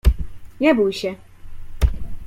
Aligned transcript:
Nie 0.59 0.75
bój 0.75 0.93
się. 0.93 1.15